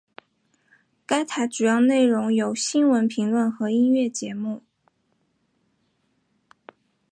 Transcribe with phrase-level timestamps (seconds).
[1.05, 4.63] 该台主要内容有新闻评论和音乐节目。